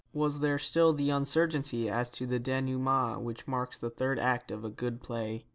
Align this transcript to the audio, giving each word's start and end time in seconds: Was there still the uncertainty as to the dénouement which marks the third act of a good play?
Was 0.13 0.39
there 0.39 0.57
still 0.57 0.93
the 0.93 1.11
uncertainty 1.11 1.87
as 1.87 2.09
to 2.09 2.25
the 2.25 2.39
dénouement 2.39 3.21
which 3.21 3.47
marks 3.47 3.77
the 3.77 3.91
third 3.91 4.17
act 4.17 4.49
of 4.49 4.65
a 4.65 4.69
good 4.71 5.03
play? 5.03 5.45